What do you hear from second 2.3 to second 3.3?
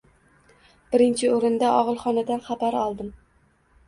xabar oldim